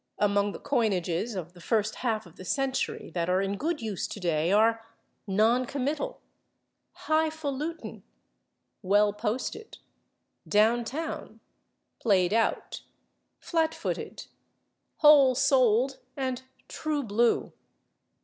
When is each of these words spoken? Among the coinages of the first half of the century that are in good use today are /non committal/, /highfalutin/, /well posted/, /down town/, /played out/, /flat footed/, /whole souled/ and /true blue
Among 0.17 0.51
the 0.51 0.59
coinages 0.59 1.35
of 1.35 1.53
the 1.53 1.61
first 1.61 1.97
half 1.97 2.25
of 2.25 2.35
the 2.35 2.43
century 2.43 3.11
that 3.13 3.29
are 3.29 3.39
in 3.39 3.55
good 3.55 3.83
use 3.83 4.07
today 4.07 4.51
are 4.51 4.83
/non 5.29 5.67
committal/, 5.67 6.21
/highfalutin/, 7.05 8.01
/well 8.83 9.15
posted/, 9.15 9.77
/down 10.49 10.83
town/, 10.87 11.39
/played 12.03 12.33
out/, 12.33 12.81
/flat 13.43 13.75
footed/, 13.75 14.25
/whole 15.03 15.37
souled/ 15.37 15.99
and 16.17 16.45
/true 16.67 17.07
blue 17.07 17.53